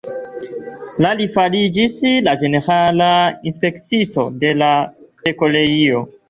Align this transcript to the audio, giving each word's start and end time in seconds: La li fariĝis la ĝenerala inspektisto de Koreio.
La 1.05 1.11
li 1.19 1.27
fariĝis 1.33 1.97
la 2.27 2.33
ĝenerala 2.43 3.11
inspektisto 3.53 4.25
de 4.47 5.33
Koreio. 5.45 6.03